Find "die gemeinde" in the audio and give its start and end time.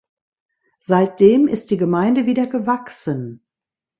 1.69-2.25